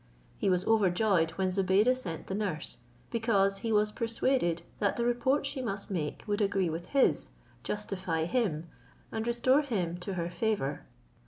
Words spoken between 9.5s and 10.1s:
him